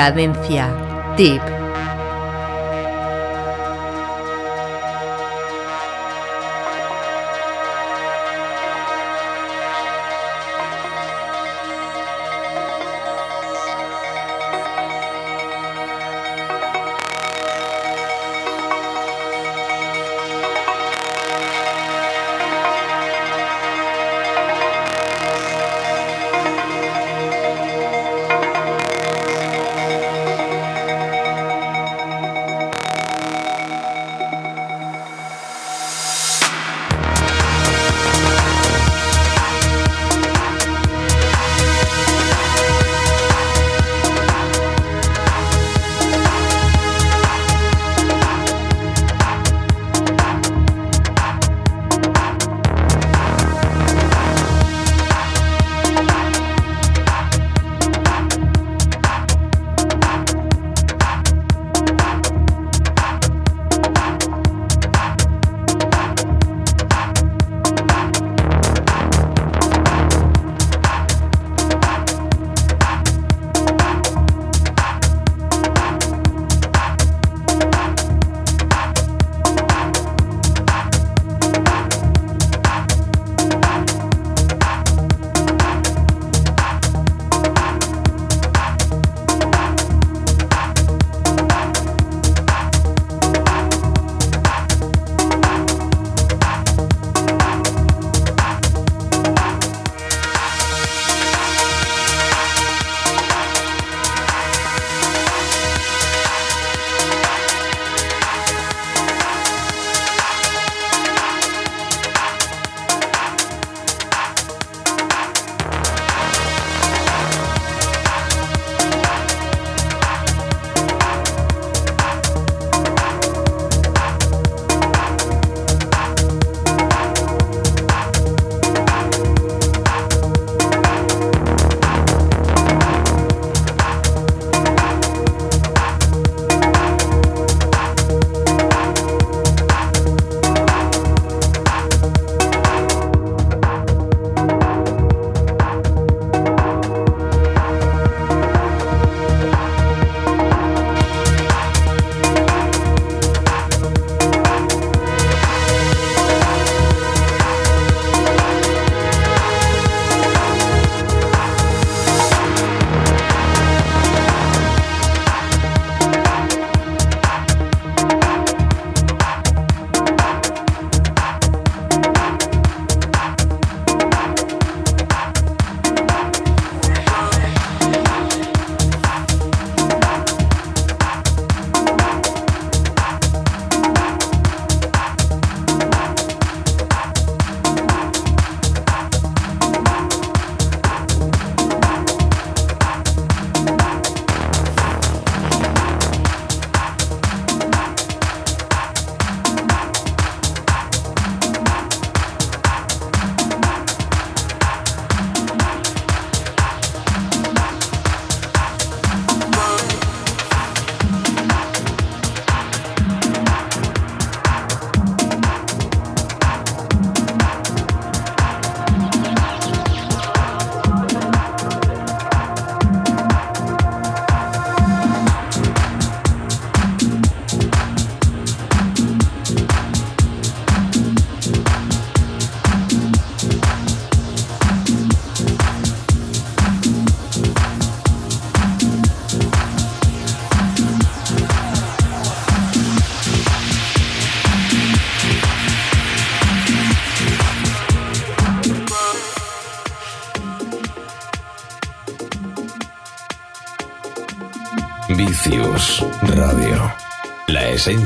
[0.00, 0.72] Cadencia.
[1.14, 1.59] Tip.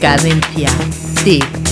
[0.00, 0.70] Cadencia.
[1.24, 1.65] Deep.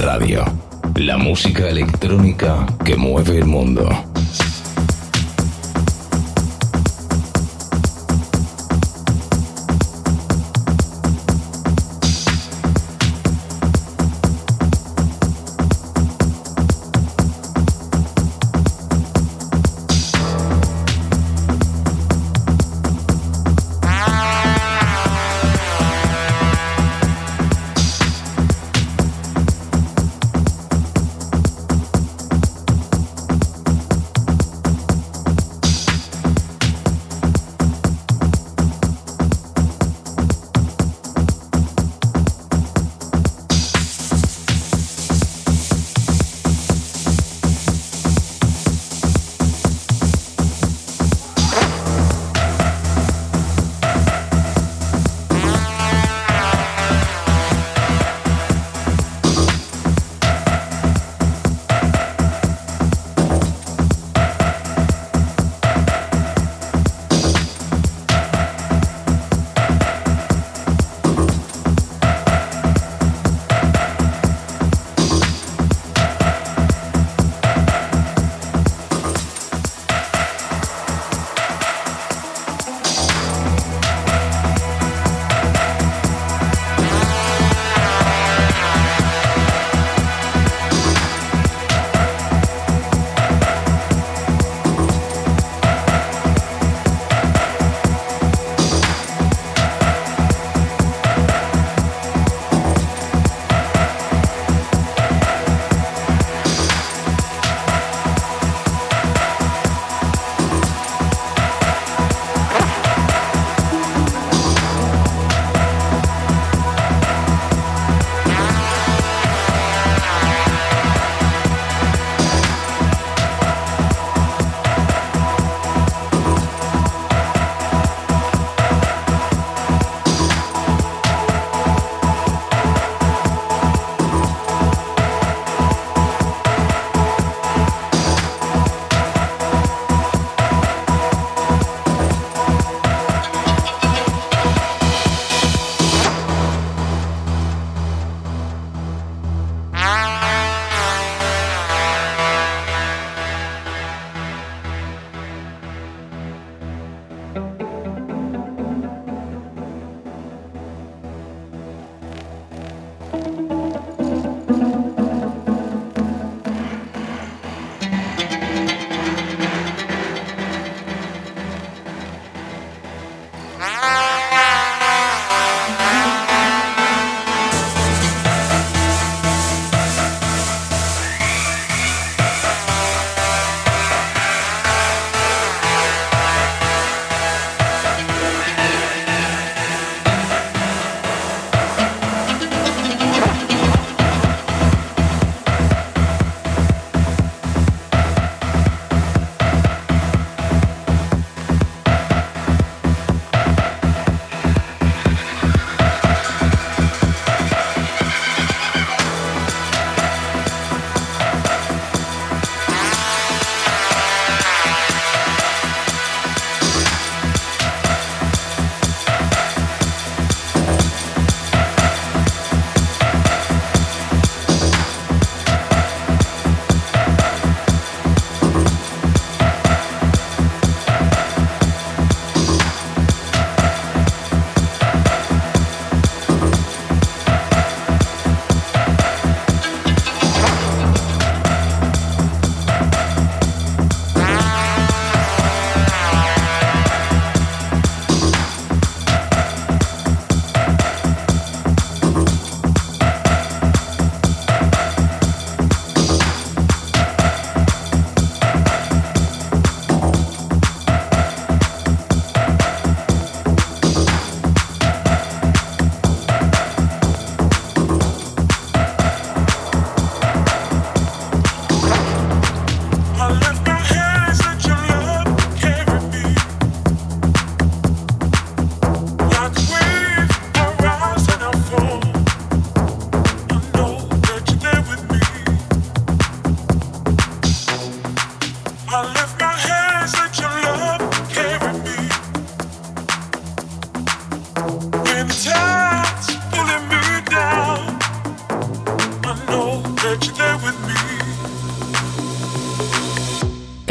[0.00, 0.44] Radio.
[0.96, 4.07] La música electrónica que mueve el mundo.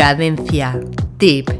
[0.07, 0.79] Cadencia.
[1.17, 1.56] Tip.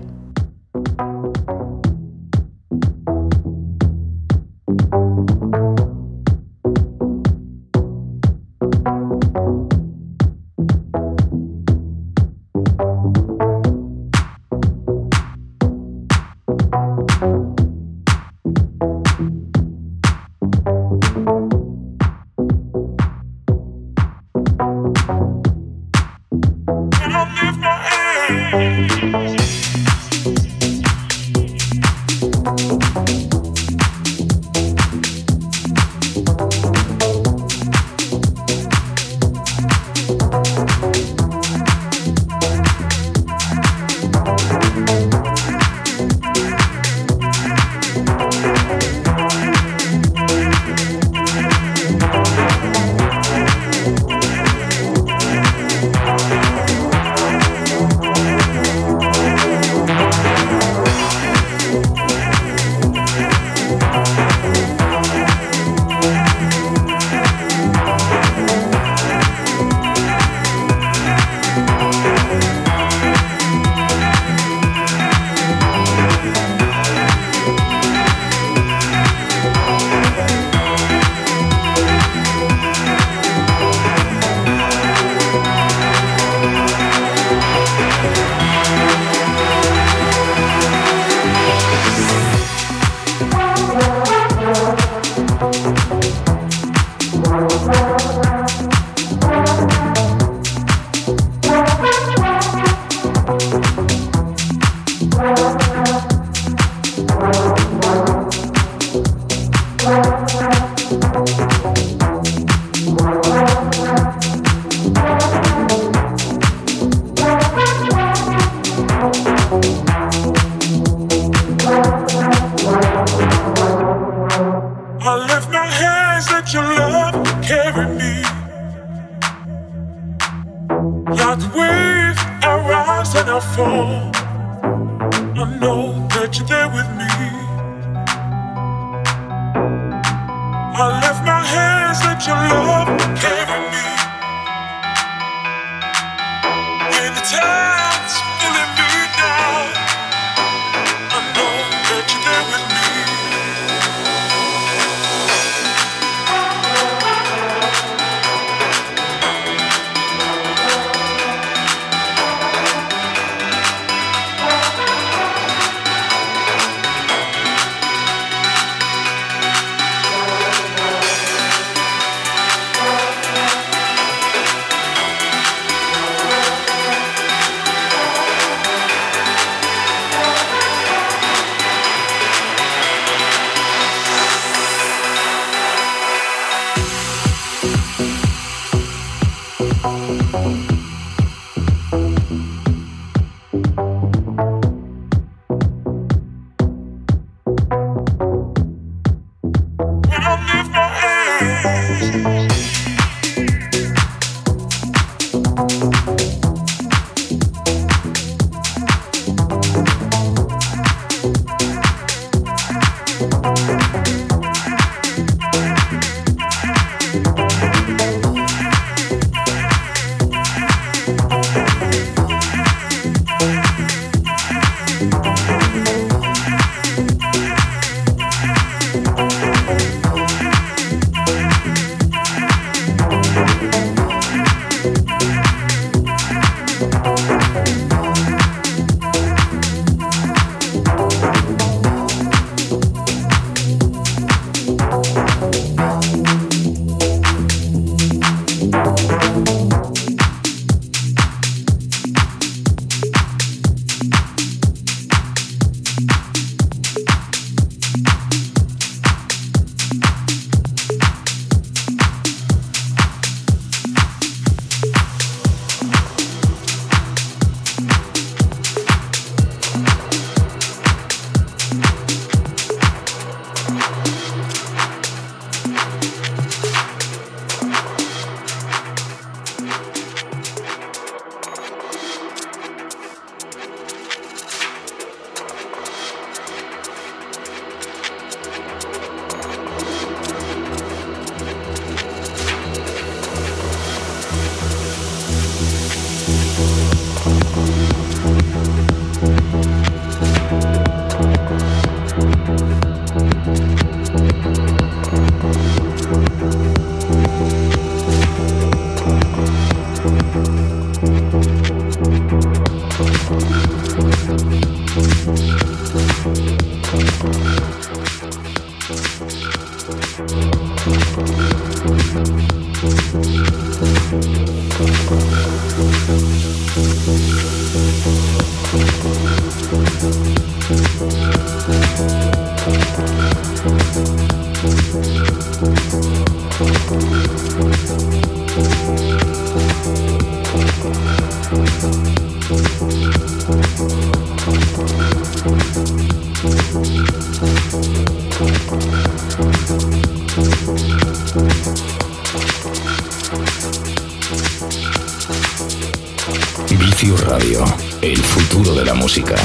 [358.01, 359.35] El futuro de la música.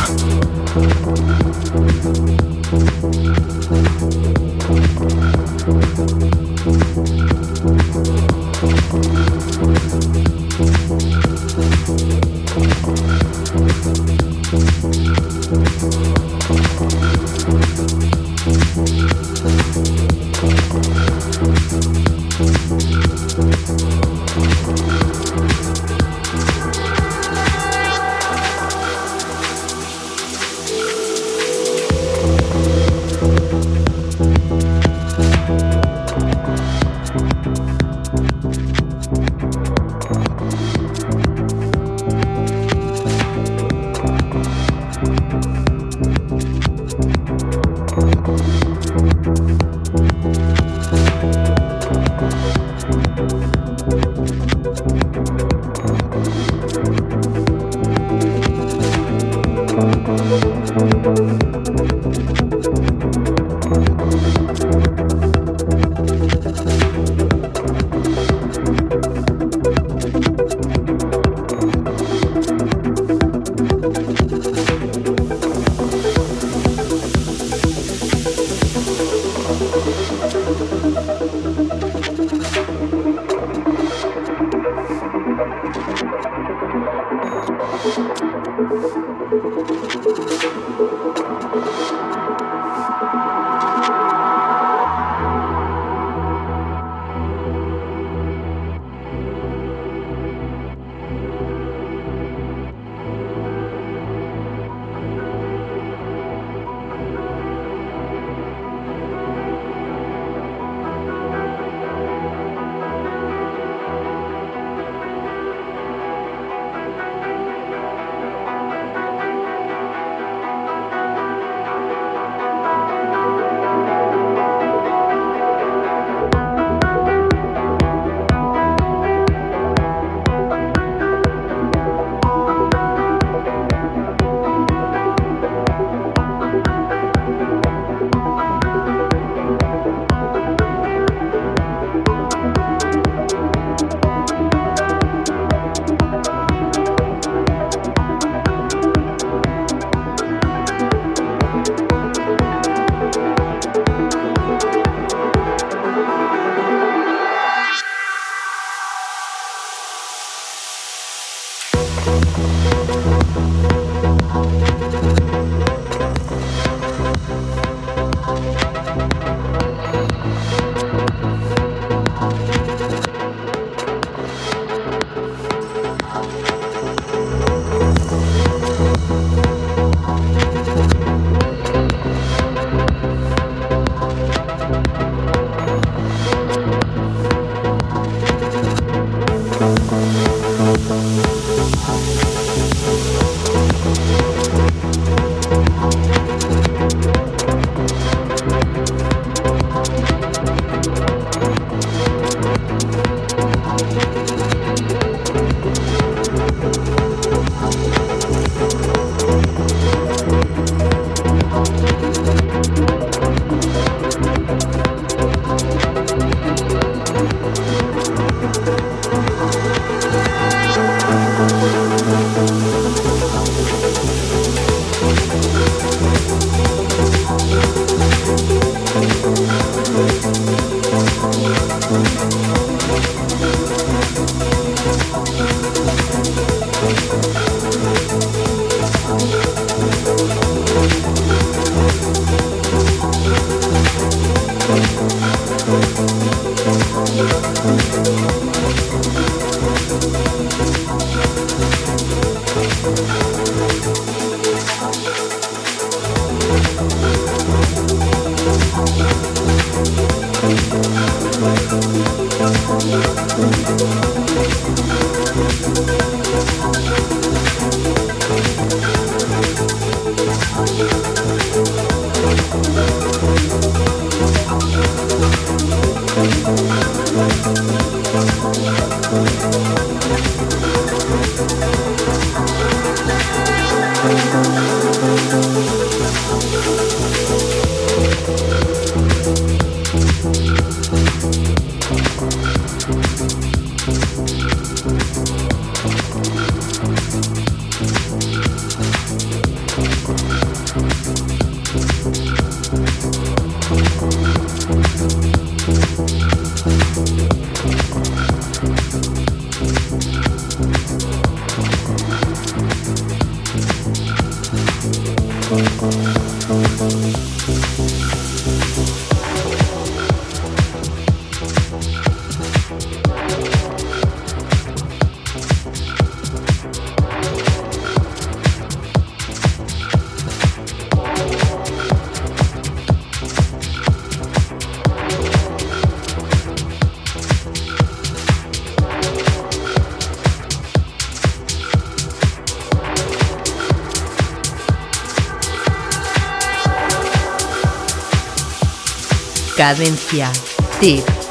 [349.63, 350.33] Cadencia.
[350.81, 351.21] Tip.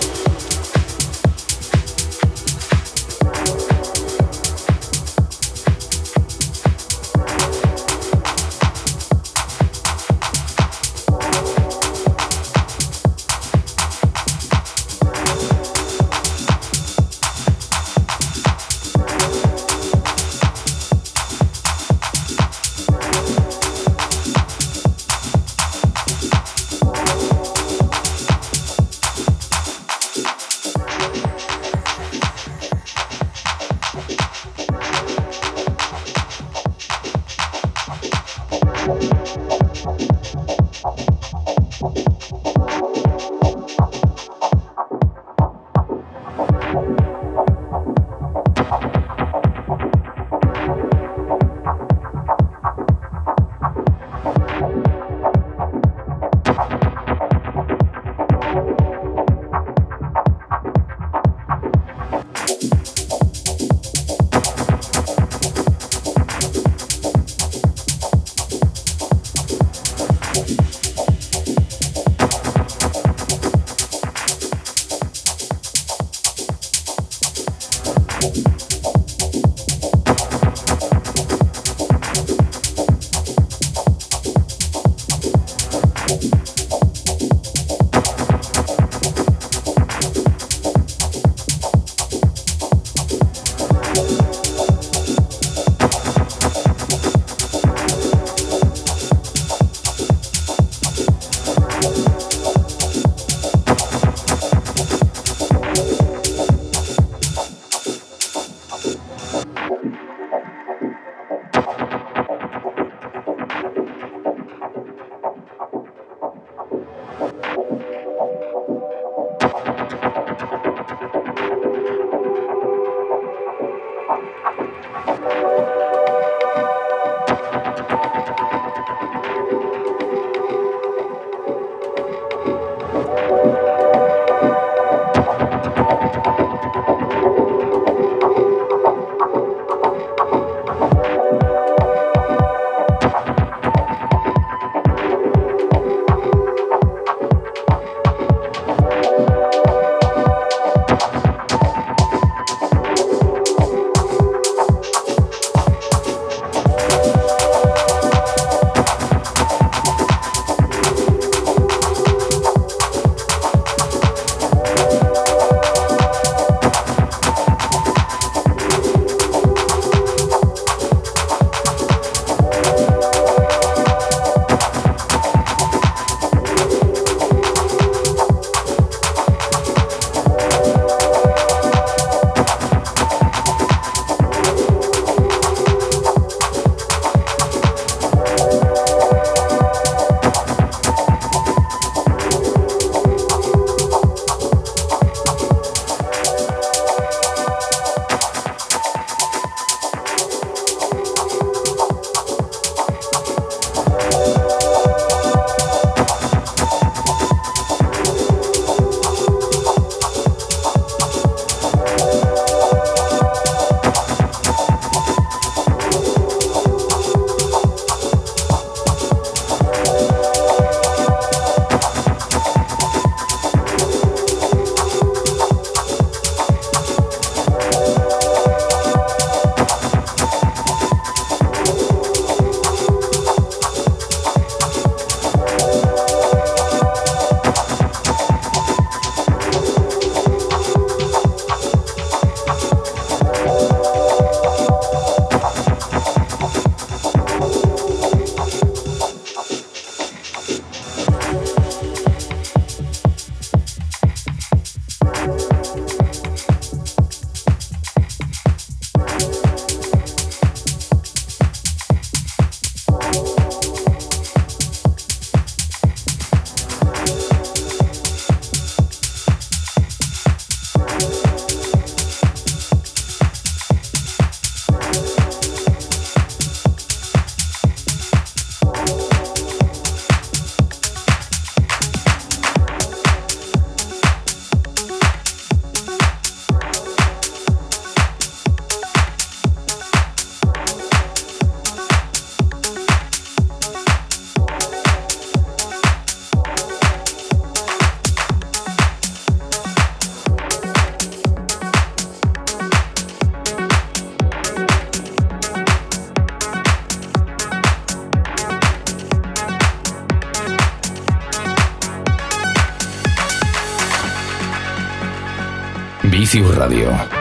[316.72, 317.21] Radio.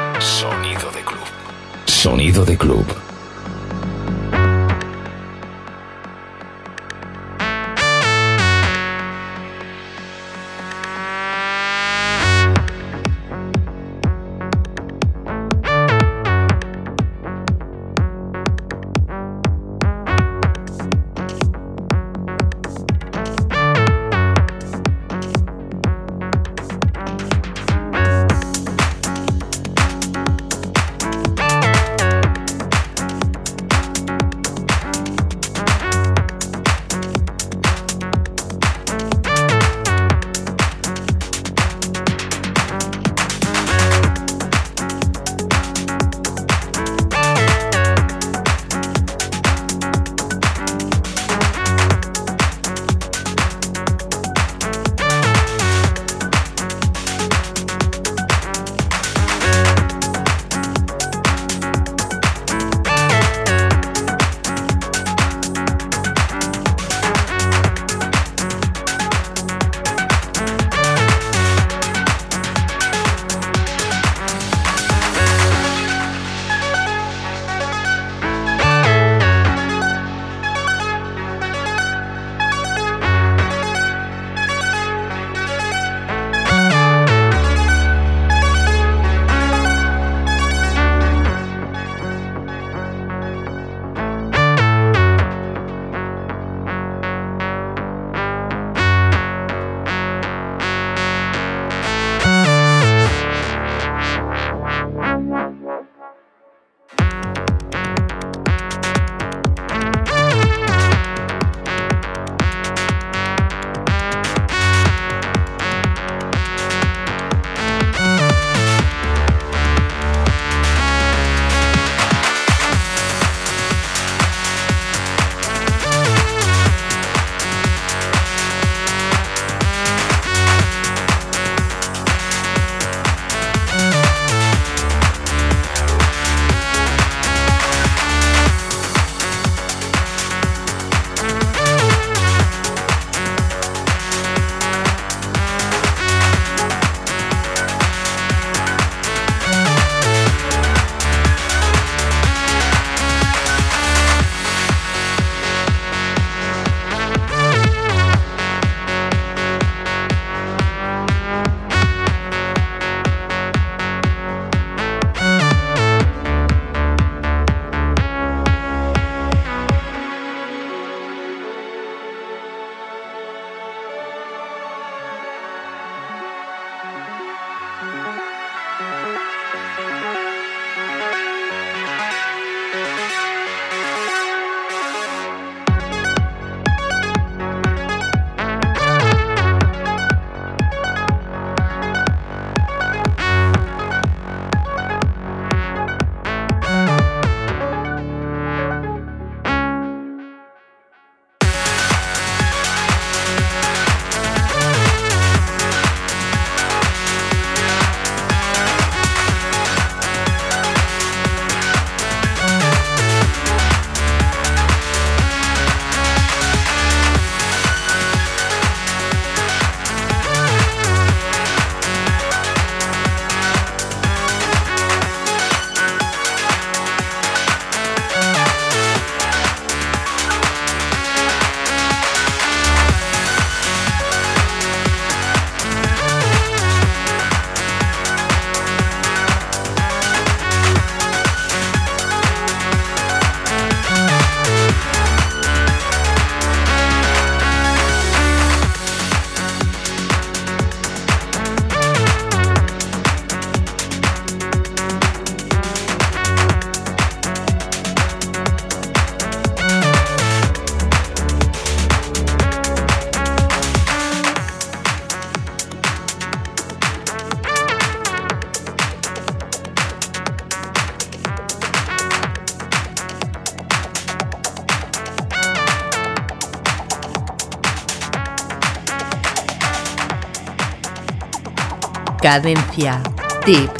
[282.30, 283.02] Cadencia.
[283.44, 283.79] Tip.